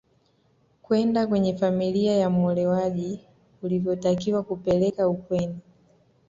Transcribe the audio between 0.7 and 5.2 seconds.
kwenda kwenye familia ya muolewaji ulivyotakiwa kupeleka